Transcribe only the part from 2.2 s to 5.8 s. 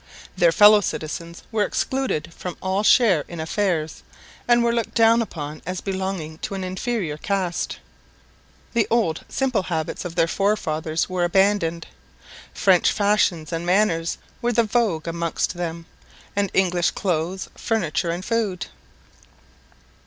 from all share in affairs, and were looked down upon as